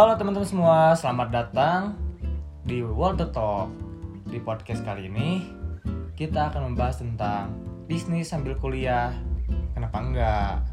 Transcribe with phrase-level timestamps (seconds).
[0.00, 1.92] Halo teman-teman semua, selamat datang
[2.64, 3.68] di World Talk.
[4.32, 5.44] Di podcast kali ini
[6.16, 7.52] kita akan membahas tentang
[7.84, 9.12] bisnis sambil kuliah.
[9.76, 10.64] Kenapa enggak?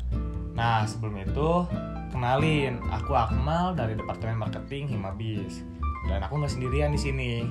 [0.55, 1.67] Nah, sebelum itu
[2.07, 5.59] kenalin, aku Akmal dari Departemen Marketing Himabis.
[6.07, 7.43] Dan aku nggak sendirian di sini.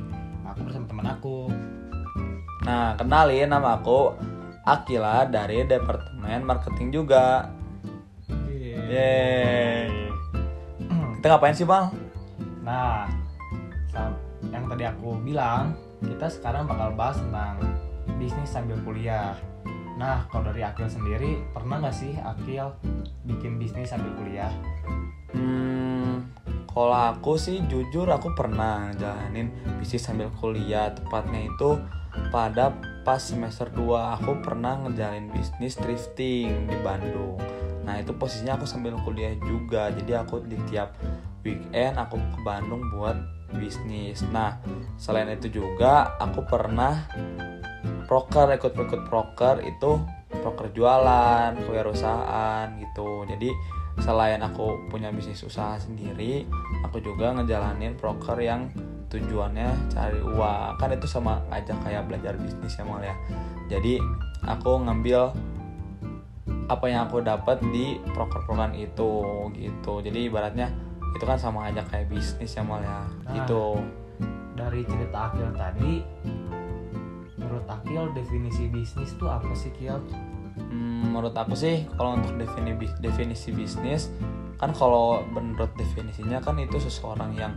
[0.48, 1.52] Aku bersama teman aku.
[2.64, 4.16] Nah, kenalin nama aku
[4.64, 7.52] Akila dari Departemen Marketing juga.
[8.33, 10.05] Yeay.
[11.26, 11.90] Kita ngapain sih, Bang?
[12.62, 13.10] Nah,
[14.46, 17.58] yang tadi aku bilang, kita sekarang bakal bahas tentang
[18.14, 19.34] bisnis sambil kuliah.
[19.98, 22.70] Nah, kalau dari Akil sendiri, pernah nggak sih Akil
[23.27, 24.55] bikin bisnis sambil kuliah?
[25.34, 26.30] Hmm,
[26.70, 29.50] kalau aku sih jujur aku pernah jalanin
[29.83, 30.94] bisnis sambil kuliah.
[30.94, 31.74] Tepatnya itu
[32.30, 32.70] pada
[33.02, 37.66] pas semester 2 aku pernah ngejalanin bisnis thrifting di Bandung.
[37.87, 39.95] Nah, itu posisinya aku sambil kuliah juga.
[39.95, 40.98] Jadi aku di tiap
[41.47, 43.15] weekend aku ke Bandung buat
[43.55, 44.27] bisnis.
[44.34, 44.59] Nah,
[44.98, 47.07] selain itu juga aku pernah
[48.11, 50.03] proker ikut-ikut proker itu
[50.42, 53.23] proker jualan, kewirausahaan gitu.
[53.31, 53.51] Jadi
[54.03, 56.45] selain aku punya bisnis usaha sendiri,
[56.84, 58.69] aku juga ngejalanin proker yang
[59.09, 60.77] tujuannya cari uang.
[60.83, 63.14] Kan itu sama aja kayak belajar bisnis ya mal ya.
[63.70, 63.98] Jadi
[64.47, 65.34] aku ngambil
[66.67, 69.12] apa yang aku dapat di proker-proker itu
[69.55, 70.03] gitu.
[70.03, 70.70] Jadi ibaratnya
[71.14, 73.06] itu kan sama aja kayak bisnis ya mal ya.
[73.27, 73.34] Nah.
[73.39, 73.64] Gitu.
[74.56, 76.00] Dari cerita Akil tadi,
[77.36, 80.00] menurut Akil definisi bisnis tuh apa sih Kil?
[80.56, 82.73] Hmm, menurut aku sih kalau untuk defini
[83.05, 84.08] definisi bisnis
[84.56, 87.52] kan kalau menurut definisinya kan itu seseorang yang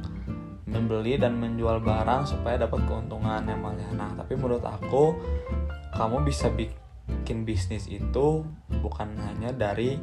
[0.68, 3.90] membeli dan menjual barang supaya dapat keuntungan yang malah.
[3.96, 5.16] Nah, tapi menurut aku
[5.96, 6.89] kamu bisa bikin
[7.50, 8.46] bisnis itu
[8.82, 9.98] bukan hanya dari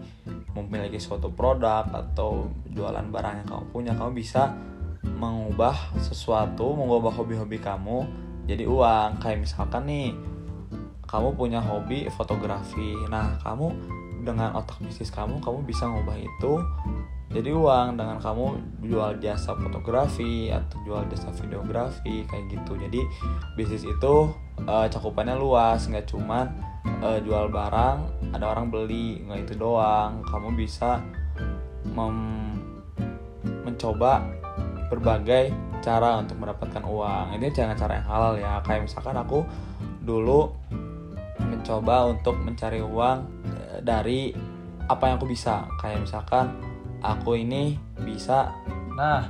[0.54, 3.92] memiliki suatu produk atau jualan barang yang kamu punya.
[3.94, 4.54] Kamu bisa
[5.06, 8.02] mengubah sesuatu, mengubah hobi-hobi kamu
[8.50, 9.22] jadi uang.
[9.22, 10.10] Kayak misalkan nih
[11.06, 12.98] kamu punya hobi fotografi.
[13.06, 13.70] Nah, kamu
[14.26, 16.52] dengan otak bisnis kamu, kamu bisa ngubah itu
[17.30, 22.78] jadi uang dengan kamu jual jasa fotografi atau jual jasa videografi kayak gitu.
[22.78, 23.00] Jadi
[23.58, 24.14] bisnis itu
[24.64, 26.46] eh, cakupannya luas, nggak cuman
[27.04, 30.24] eh, jual barang, ada orang beli, nggak itu doang.
[30.24, 31.02] Kamu bisa
[31.92, 32.80] mem-
[33.66, 34.24] mencoba
[34.88, 35.52] berbagai
[35.84, 37.36] cara untuk mendapatkan uang.
[37.36, 38.52] Ini jangan cara yang halal ya.
[38.64, 39.44] Kayak misalkan aku
[40.02, 40.54] dulu
[41.42, 43.18] mencoba untuk mencari uang
[43.52, 44.32] eh, dari
[44.86, 46.54] apa yang aku bisa kayak misalkan
[47.02, 47.74] aku ini
[48.06, 48.54] bisa
[48.96, 49.28] Nah,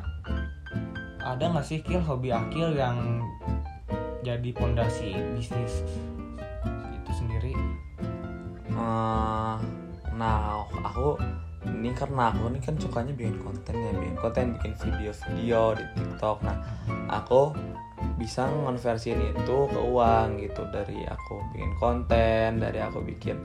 [1.19, 3.19] ada nggak sih Kil hobi Akil yang
[4.27, 5.87] jadi pondasi bisnis
[6.91, 7.55] itu sendiri?
[8.75, 9.57] eh,
[10.19, 11.15] nah aku
[11.71, 16.43] ini karena aku ini kan sukanya bikin konten ya bikin konten bikin video-video di TikTok.
[16.43, 16.59] Nah
[17.07, 17.55] aku
[18.19, 20.63] bisa ngonversiin itu ke uang gitu.
[20.75, 23.39] Dari aku bikin konten dari aku bikin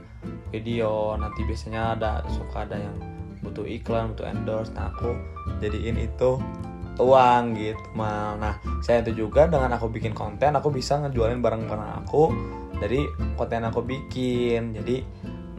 [0.49, 1.13] video.
[1.17, 2.97] Nanti biasanya ada suka ada yang
[3.41, 4.73] butuh iklan butuh endorse.
[4.73, 5.13] Nah aku
[5.61, 6.37] jadiin itu
[6.99, 7.83] uang gitu.
[7.95, 8.35] Mal.
[8.41, 12.23] Nah saya itu juga dengan aku bikin konten aku bisa ngejualin barang-barang aku.
[12.81, 13.05] Dari
[13.37, 14.75] konten aku bikin.
[14.75, 15.03] Jadi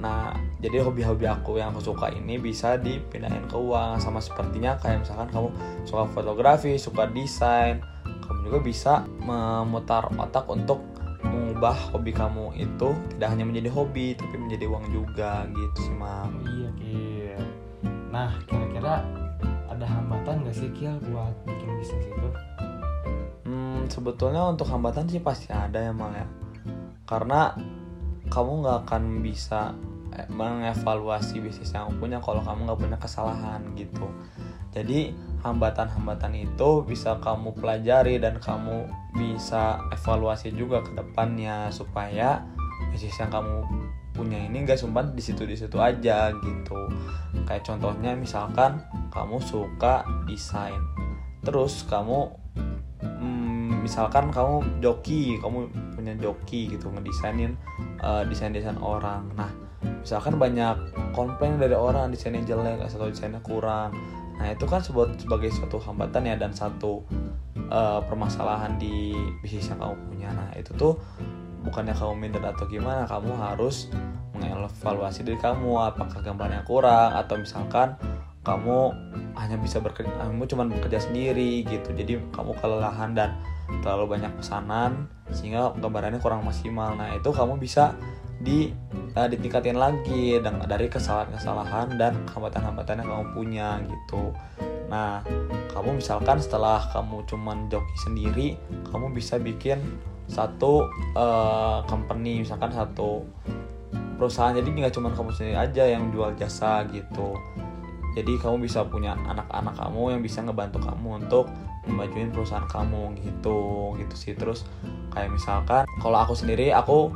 [0.03, 4.03] nah jadi hobi-hobi aku yang aku suka ini bisa dipindahin ke uang.
[4.03, 5.49] Sama sepertinya kayak misalkan kamu
[5.87, 10.81] suka fotografi suka desain kamu juga bisa memutar otak untuk
[11.23, 12.91] mengubah hobi kamu itu.
[13.15, 17.43] Tidak hanya menjadi hobi tapi menjadi uang juga gitu sih Oh iya Kil.
[18.13, 19.22] Nah, kira-kira
[19.83, 22.29] ada hambatan nggak sih Kil buat bikin bisnis itu?
[23.43, 26.23] Hmm, sebetulnya untuk hambatan sih pasti ada ya mal ya.
[27.03, 27.51] Karena
[28.31, 29.75] kamu nggak akan bisa
[30.15, 34.07] eh, mengevaluasi bisnis yang kamu punya kalau kamu nggak punya kesalahan gitu.
[34.71, 38.87] Jadi hambatan-hambatan itu bisa kamu pelajari dan kamu
[39.19, 42.47] bisa evaluasi juga ke depannya supaya
[42.95, 43.67] bisnis yang kamu
[44.15, 46.79] punya ini nggak cuma di situ di situ aja gitu.
[47.51, 48.79] Kayak contohnya misalkan
[49.13, 50.81] kamu suka desain.
[51.45, 52.33] Terus kamu
[53.05, 57.53] hmm, misalkan kamu joki kamu punya joki gitu ngedesainin
[58.01, 59.29] eh, desain-desain orang.
[59.37, 59.53] Nah
[60.01, 60.75] misalkan banyak
[61.13, 63.93] komplain dari orang desainnya jelek atau desainnya kurang.
[64.41, 67.05] Nah itu kan sebagai suatu hambatan ya dan satu
[67.55, 69.13] eh, permasalahan di
[69.45, 70.29] bisnis yang kamu punya.
[70.33, 70.97] Nah itu tuh
[71.63, 73.87] bukannya kamu minder atau gimana kamu harus
[74.35, 77.95] mengevaluasi diri kamu apakah gambarnya kurang atau misalkan
[78.43, 78.91] kamu
[79.39, 81.95] hanya bisa bekerja kamu cuma bekerja sendiri gitu.
[81.95, 83.39] Jadi kamu kelelahan dan
[83.81, 86.99] terlalu banyak pesanan sehingga gambarannya kurang maksimal.
[86.99, 87.95] Nah itu kamu bisa
[88.43, 88.75] di
[89.15, 94.35] eh, ditingkatin lagi dari kesalahan-kesalahan dan hambatan-hambatan yang kamu punya gitu.
[94.91, 95.23] Nah
[95.71, 98.49] kamu misalkan setelah kamu cuman joki sendiri
[98.91, 99.79] kamu bisa bikin
[100.27, 103.23] satu uh, company misalkan satu
[104.19, 104.51] perusahaan.
[104.51, 107.39] Jadi nggak cuma kamu sendiri aja yang jual jasa gitu
[108.13, 111.49] jadi kamu bisa punya anak-anak kamu yang bisa ngebantu kamu untuk
[111.89, 114.33] memajuin perusahaan kamu gitu gitu sih.
[114.37, 114.69] Terus
[115.11, 117.11] kayak misalkan kalau aku sendiri aku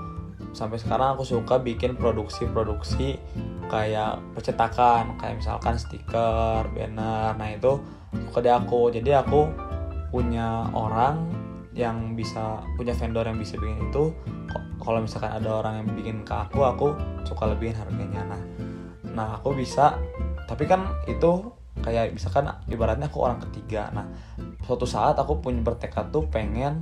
[0.56, 3.20] sampai sekarang aku suka bikin produksi-produksi
[3.68, 7.78] kayak percetakan kayak misalkan stiker banner nah itu
[8.16, 8.88] di aku.
[8.88, 9.52] Jadi aku
[10.08, 11.28] punya orang
[11.76, 14.16] yang bisa punya vendor yang bisa bikin itu.
[14.80, 16.88] Kalau misalkan ada orang yang bikin ke aku aku
[17.28, 18.24] suka lebihin harganya.
[18.32, 18.42] Nah
[19.16, 19.96] nah aku bisa
[20.56, 21.52] tapi kan itu
[21.84, 23.92] kayak misalkan ibaratnya aku orang ketiga.
[23.92, 24.08] Nah
[24.64, 26.80] suatu saat aku punya bertekad tuh pengen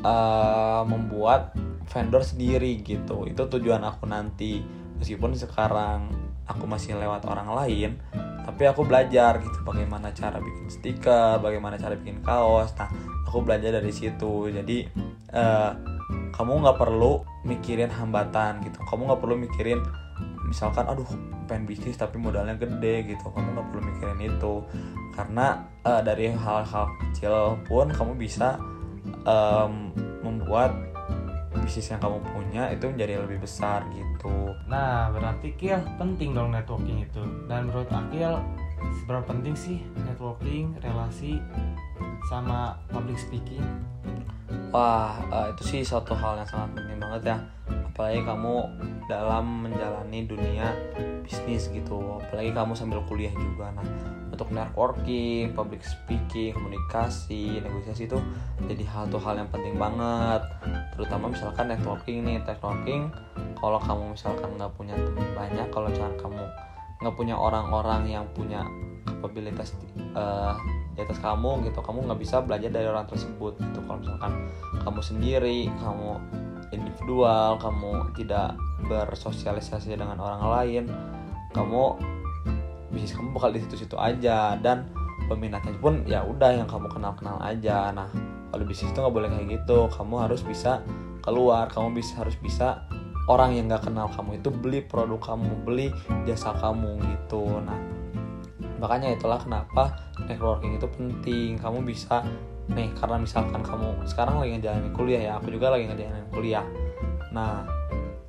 [0.00, 1.52] uh, membuat
[1.92, 3.28] vendor sendiri gitu.
[3.28, 4.64] Itu tujuan aku nanti.
[4.96, 6.08] Meskipun sekarang
[6.48, 8.00] aku masih lewat orang lain
[8.46, 12.72] tapi aku belajar gitu bagaimana cara bikin stiker bagaimana cara bikin kaos.
[12.80, 12.88] Nah
[13.28, 14.48] aku belajar dari situ.
[14.48, 14.88] Jadi
[15.36, 15.76] uh,
[16.32, 18.80] kamu nggak perlu mikirin hambatan gitu.
[18.88, 19.84] Kamu nggak perlu mikirin
[20.46, 21.06] misalkan aduh
[21.50, 23.26] pengen bisnis tapi modalnya gede gitu.
[23.30, 24.54] Kamu nggak perlu mikirin itu.
[25.12, 28.56] Karena uh, dari hal-hal kecil pun kamu bisa
[29.26, 29.90] um,
[30.22, 30.74] membuat
[31.56, 34.54] bisnis yang kamu punya itu menjadi lebih besar gitu.
[34.70, 37.22] Nah berarti Kil penting dong networking itu.
[37.50, 38.38] Dan menurut Akil
[39.02, 41.40] seberapa penting sih networking relasi
[42.28, 43.62] sama public speaking?
[44.74, 47.36] Wah, uh, itu sih satu hal yang sangat penting banget ya.
[47.92, 48.54] Apalagi kamu
[49.08, 50.74] dalam menjalani dunia
[51.22, 52.20] bisnis gitu.
[52.20, 53.72] Apalagi kamu sambil kuliah juga.
[53.72, 53.86] Nah,
[54.28, 58.20] untuk networking, public speaking, komunikasi, negosiasi itu
[58.68, 60.44] jadi satu hal yang penting banget.
[60.92, 63.08] Terutama misalkan networking nih, networking.
[63.56, 66.44] Kalau kamu misalkan nggak punya teman banyak, kalau misalkan kamu
[67.00, 68.64] nggak punya orang-orang yang punya
[69.04, 69.76] kapabilitas
[70.16, 70.56] uh,
[70.96, 71.80] di atas kamu gitu.
[71.84, 73.78] Kamu nggak bisa belajar dari orang tersebut gitu.
[73.84, 74.32] Kalau misalkan
[74.82, 76.10] kamu sendiri kamu
[76.74, 80.84] individual kamu tidak bersosialisasi dengan orang lain
[81.54, 81.96] kamu
[82.92, 84.56] bisnis kamu bakal di situ-situ aja.
[84.56, 84.88] Dan
[85.26, 87.92] peminatnya pun ya udah yang kamu kenal-kenal aja.
[87.92, 88.08] Nah
[88.48, 89.90] kalau bisnis itu nggak boleh kayak gitu.
[89.92, 90.80] Kamu harus bisa
[91.26, 92.85] keluar kamu bisa harus bisa
[93.26, 95.86] orang yang nggak kenal kamu itu beli produk kamu beli
[96.26, 97.42] jasa kamu gitu.
[97.62, 97.78] Nah
[98.76, 101.50] makanya itulah kenapa networking itu penting.
[101.58, 102.22] Kamu bisa
[102.66, 106.66] nih karena misalkan kamu sekarang lagi ngejalanin kuliah ya aku juga lagi ngejalanin kuliah.
[107.34, 107.66] Nah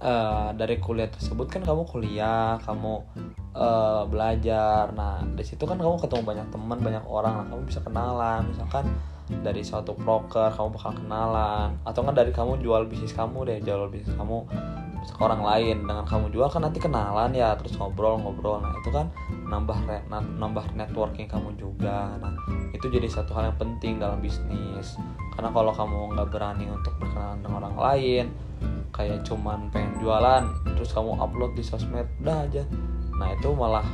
[0.01, 3.05] uh, dari kuliah tersebut kan kamu kuliah kamu
[3.53, 4.89] uh, belajar.
[4.94, 7.33] Nah di situ kan kamu ketemu banyak teman banyak orang.
[7.41, 8.41] Nah, kamu bisa kenalan.
[8.49, 8.85] Misalkan
[9.45, 11.77] dari suatu broker kamu bakal kenalan.
[11.85, 14.45] Atau kan dari kamu jual bisnis kamu deh jual bisnis kamu
[15.12, 15.88] ke orang lain.
[15.88, 18.63] Dengan kamu jual kan nanti kenalan ya terus ngobrol-ngobrol.
[18.63, 19.07] Nah itu kan
[19.48, 22.18] nambah re, nambah networking kamu juga.
[22.19, 22.33] Nah
[22.74, 25.00] itu jadi satu hal yang penting dalam bisnis.
[25.33, 28.27] Karena kalau kamu nggak berani untuk berkenalan dengan orang lain
[28.95, 30.44] kayak cuman pengen jualan
[30.74, 32.64] terus kamu upload di sosmed udah aja.
[33.18, 33.85] Nah itu malah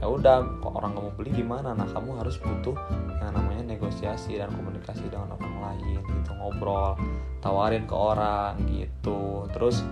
[0.00, 1.76] ya udah kok orang kamu beli gimana?
[1.76, 2.72] Nah kamu harus butuh
[3.20, 6.96] yang namanya negosiasi dan komunikasi dengan orang lain gitu ngobrol
[7.44, 9.44] tawarin ke orang gitu.
[9.52, 9.84] Terus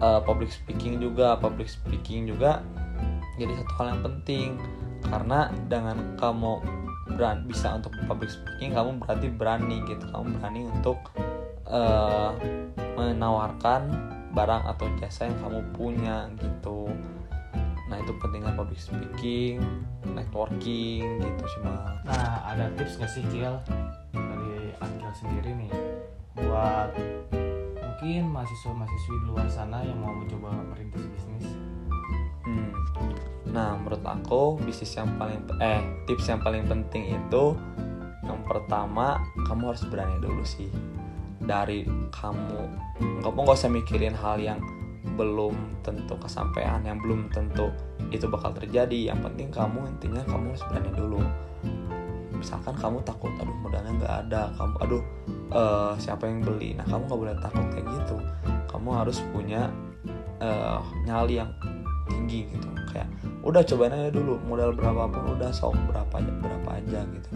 [0.00, 2.62] uh, public speaking juga public speaking juga
[3.38, 4.48] jadi satu hal yang penting.
[5.04, 6.64] Karena dengan kamu
[7.14, 10.04] berani bisa untuk public speaking kamu berarti berani gitu.
[10.08, 10.98] Kamu berani untuk
[11.68, 12.32] uh,
[12.96, 13.90] menawarkan
[14.34, 16.88] barang atau jasa yang kamu punya gitu.
[17.90, 19.60] Nah itu pentingnya public speaking
[20.14, 21.60] networking gitu sih
[22.06, 23.56] nah ada tips gak sih Kiel
[24.12, 25.72] dari Akil sendiri nih
[26.38, 26.90] buat
[27.94, 31.46] mungkin mahasiswa-mahasiswi di luar sana yang mau mencoba merintis bisnis.
[32.42, 32.74] Hmm.
[33.54, 35.78] nah menurut aku bisnis yang paling eh
[36.10, 37.54] tips yang paling penting itu
[38.26, 40.66] yang pertama kamu harus berani dulu sih.
[41.38, 42.60] Dari kamu
[43.22, 44.58] kamu nggak usah mikirin hal yang
[45.14, 45.54] belum
[45.86, 47.70] tentu kesampaian yang belum tentu
[48.10, 49.14] itu bakal terjadi.
[49.14, 51.22] Yang penting kamu intinya kamu harus berani dulu
[52.44, 55.02] misalkan kamu takut aduh modalnya nggak ada kamu aduh
[55.48, 56.76] uh, siapa yang beli?
[56.76, 58.16] Nah kamu nggak boleh takut kayak gitu.
[58.68, 59.72] Kamu harus punya
[60.44, 61.48] uh, nyali yang
[62.04, 62.68] tinggi gitu.
[62.92, 63.08] Kayak
[63.40, 67.28] udah cobain aja dulu modal berapapun udah sok berapa aja berapa aja gitu.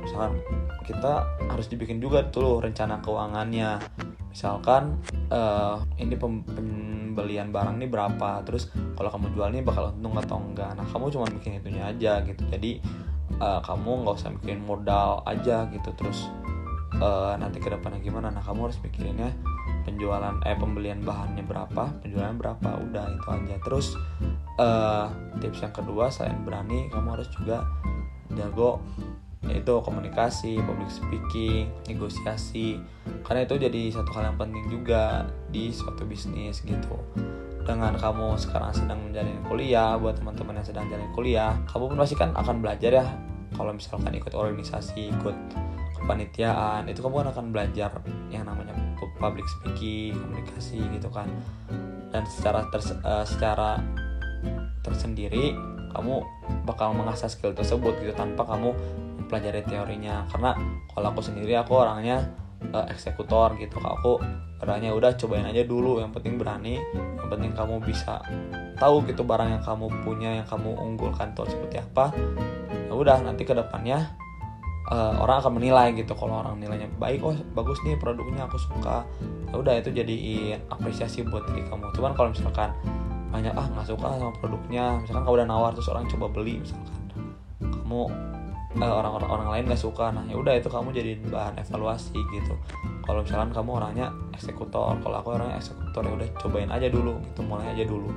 [0.00, 0.40] Misalkan
[0.88, 3.76] kita harus dibikin juga tuh rencana keuangannya.
[4.32, 4.96] Misalkan
[5.28, 10.72] uh, ini pembelian barang ini berapa terus kalau kamu jual ini bakal untung atau enggak?
[10.72, 12.48] Nah kamu cuma bikin itunya aja gitu.
[12.48, 12.80] Jadi
[13.38, 15.90] uh, kamu nggak usah mikirin modal aja gitu.
[15.94, 16.28] Terus
[16.98, 18.30] uh, nanti ke depannya gimana?
[18.30, 19.32] Nah kamu harus mikirinnya
[19.88, 23.56] penjualan eh pembelian bahannya berapa penjualan berapa udah itu aja.
[23.64, 23.86] Terus
[24.60, 25.08] uh,
[25.40, 27.64] tips yang kedua selain berani kamu harus juga
[28.36, 28.82] jago
[29.46, 32.82] yaitu komunikasi, public speaking, negosiasi.
[33.22, 36.98] Karena itu jadi satu hal yang penting juga di suatu bisnis gitu
[37.68, 42.16] dengan kamu sekarang sedang menjalani kuliah buat teman-teman yang sedang jalan kuliah kamu pun pasti
[42.16, 43.06] kan akan belajar ya.
[43.52, 45.36] Kalau misalkan ikut organisasi ikut
[46.00, 47.90] kepanitiaan itu kamu kan akan belajar
[48.32, 48.72] yang namanya
[49.20, 51.28] public speaking komunikasi gitu kan.
[52.08, 53.84] Dan secara uh, secara
[54.80, 55.52] tersendiri
[55.92, 56.24] kamu
[56.64, 58.72] bakal mengasah skill tersebut gitu tanpa kamu
[59.20, 60.24] mempelajari teorinya.
[60.32, 60.56] Karena
[60.88, 62.24] kalau aku sendiri aku orangnya
[62.74, 63.78] uh, eksekutor gitu.
[63.80, 64.20] Aku
[64.62, 68.18] orangnya udah cobain aja dulu yang penting berani yang penting kamu bisa
[68.78, 72.10] tahu gitu barang yang kamu punya yang kamu unggulkan tuh seperti apa.
[72.88, 74.16] Ya udah nanti ke depannya
[74.90, 76.12] uh, orang akan menilai gitu.
[76.18, 79.06] Kalau orang nilainya baik oh bagus nih produknya aku suka.
[79.48, 80.16] Ya udah itu jadi
[80.68, 81.94] apresiasi buat diri kamu.
[81.94, 82.74] Cuman kalau misalkan
[83.28, 86.96] banyak ah nggak suka sama produknya misalkan kamu udah nawar terus orang coba beli misalkan
[87.60, 88.08] kamu
[88.76, 90.12] Eh, orang-orang orang lain gak suka.
[90.12, 92.54] Nah ya udah itu kamu jadi bahan evaluasi gitu.
[93.00, 97.40] Kalau misalkan kamu orangnya eksekutor kalau aku orangnya eksekutor ya udah cobain aja dulu gitu
[97.48, 98.12] mulai aja dulu.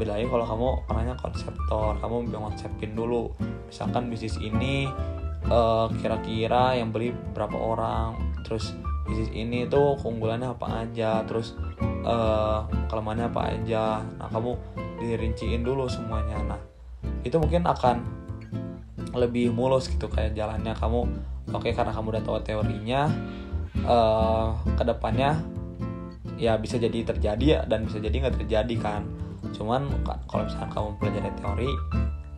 [0.00, 3.36] Beda lagi kalau kamu orangnya konseptor kamu konsepin dulu.
[3.68, 4.88] Misalkan bisnis ini
[5.42, 8.16] kira kira-kira yang beli berapa orang
[8.48, 8.72] terus
[9.04, 11.52] bisnis ini tuh keunggulannya apa aja terus
[12.08, 14.00] uh, kelemahannya apa aja.
[14.16, 14.56] Nah kamu
[15.04, 16.40] dirinciin dulu semuanya.
[16.48, 16.60] Nah
[17.28, 18.21] itu mungkin akan
[19.12, 21.04] lebih mulus gitu kayak jalannya kamu
[21.52, 23.12] oke okay, karena kamu udah tahu teorinya
[23.84, 25.40] uh, ke depannya
[26.42, 29.06] ya bisa jadi terjadi ya dan bisa jadi nggak terjadi kan.
[29.54, 29.86] Cuman
[30.26, 31.72] kalau misalnya kamu pelajari teori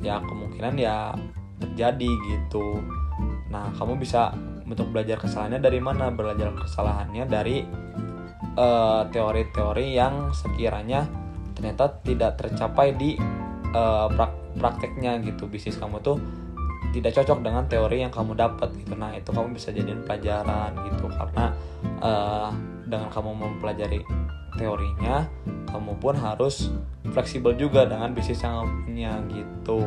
[0.05, 1.17] ya kemungkinan ya
[1.63, 2.85] terjadi gitu.
[3.49, 4.37] Nah kamu bisa
[4.69, 6.13] untuk belajar kesalahannya dari mana?
[6.13, 7.65] Belajar kesalahannya dari
[8.55, 11.09] eh, teori-teori uh, yang sekiranya
[11.55, 13.15] ternyata tidak tercapai di
[13.73, 15.47] uh, prak prakteknya gitu.
[15.49, 16.19] Bisnis kamu tuh
[16.93, 18.93] tidak cocok dengan teori yang kamu dapat gitu.
[18.99, 21.07] Nah itu kamu bisa jadiin pelajaran gitu.
[21.09, 21.45] Karena
[22.03, 22.51] uh,
[22.85, 24.01] dengan kamu mempelajari
[24.55, 25.27] teorinya
[25.67, 26.71] kamu pun harus
[27.11, 29.83] fleksibel juga dengan bisnis yang kamu punya gitu.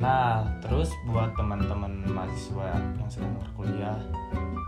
[0.00, 3.98] Nah terus buat teman-teman mahasiswa yang sedang berkuliah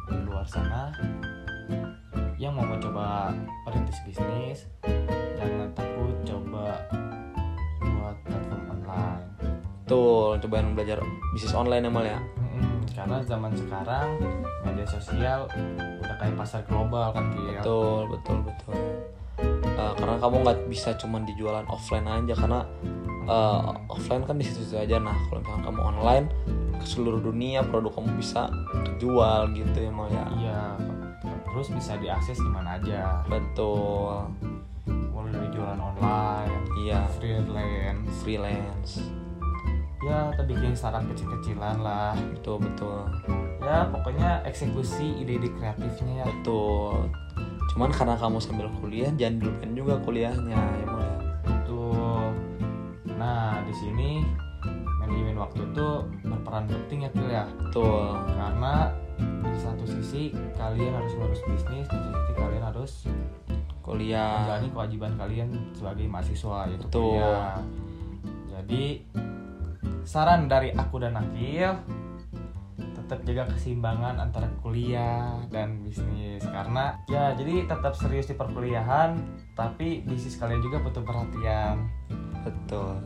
[0.08, 0.94] di luar sana
[2.38, 3.34] yang mau mencoba
[3.66, 4.58] perintis bisnis
[5.34, 6.78] jangan takut coba
[9.88, 11.00] Betul, cobain belajar
[11.32, 12.20] bisnis online ya mal ya.
[12.36, 14.20] Hmm, karena zaman sekarang
[14.60, 15.48] media sosial
[16.04, 17.48] udah kayak pasar global kan gitu.
[17.56, 18.76] Betul, betul, betul.
[19.80, 22.60] Uh, karena kamu nggak bisa cuma dijualan offline aja karena
[23.32, 25.00] uh, offline kan di situ aja.
[25.00, 26.26] Nah, kalau misalkan kamu online
[26.76, 28.52] ke seluruh dunia produk kamu bisa
[29.00, 30.26] jual gitu ya mal ya.
[30.36, 30.62] Iya.
[31.48, 33.24] Terus bisa diakses di mana aja.
[33.24, 34.36] Betul.
[34.84, 36.60] Mulai dari jualan online.
[36.76, 37.08] Iya.
[37.16, 38.12] Freelance.
[38.20, 39.27] Freelance
[40.02, 42.14] ya atau bikin startup kecil-kecilan lah.
[42.34, 43.06] Betul betul.
[43.58, 46.26] Ya pokoknya eksekusi ide-ide kreatifnya ya.
[46.26, 47.10] Betul.
[47.74, 51.18] Cuman karena kamu sambil kuliah jangan dilupain juga kuliahnya ya mau ya.
[51.42, 52.22] Betul.
[53.18, 54.10] Nah di sini
[55.02, 55.88] manajemen waktu itu
[56.26, 57.44] berperan penting ya Kil ya.
[57.58, 58.14] Betul.
[58.38, 58.74] Karena
[59.18, 62.92] di satu sisi kalian harus ngurus bisnis di satu sisi kalian harus
[63.82, 64.46] kuliah.
[64.46, 67.18] menjalani kewajiban kalian sebagai mahasiswa yaitu betul.
[67.18, 67.58] kuliah.
[68.58, 68.84] Jadi
[70.08, 71.76] saran dari aku dan Akil
[72.96, 76.40] tetap jaga keseimbangan antara kuliah dan bisnis.
[76.48, 79.20] Karena ya jadi tetap serius di perkuliahan
[79.52, 81.92] tapi bisnis kalian juga butuh perhatian.
[82.40, 83.04] Betul.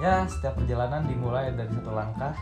[0.00, 2.32] Ya setiap perjalanan dimulai dari satu langkah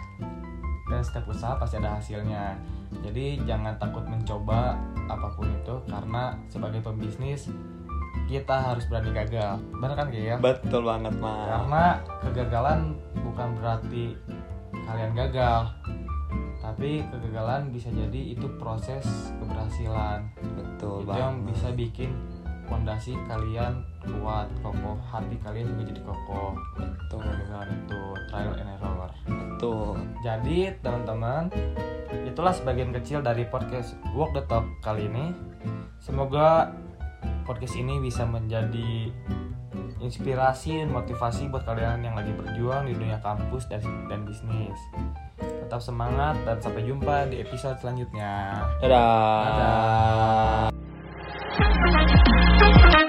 [0.86, 2.54] dan setiap usaha pasti ada hasilnya.
[3.02, 4.78] Jadi jangan takut mencoba
[5.10, 7.50] apa pun itu karena sebagai pembisnis
[8.24, 9.60] kita harus berani gagal.
[9.76, 11.48] Benar kan ya betul banget mas.
[11.48, 11.84] Karena
[12.24, 12.80] kegagalan
[13.20, 14.04] bukan berarti
[14.84, 15.60] kalian gagal.
[16.64, 19.04] Tapi kegagalan bisa jadi itu proses
[19.36, 20.24] keberhasilan.
[20.56, 21.20] Betul itu banget.
[21.20, 22.10] yang bisa bikin
[22.64, 26.52] fondasi kalian kuat kokoh hati kalian juga jadi kokoh.
[26.80, 27.20] Betul.
[27.20, 28.00] Kegagalan itu
[28.32, 29.10] trial and error.
[29.28, 29.94] Betul.
[30.24, 31.52] Jadi teman-teman
[32.24, 35.36] itulah sebagian kecil dari podcast Walk the Talk kali ini.
[36.00, 36.72] Semoga
[37.44, 39.12] podcast ini bisa menjadi
[40.00, 44.76] inspirasi dan motivasi buat kalian yang lagi berjuang di dunia kampus dan, dan bisnis.
[45.40, 48.64] Tetap semangat dan sampai jumpa di episode selanjutnya.
[48.84, 50.72] Dadah.
[52.64, 53.03] Dadah.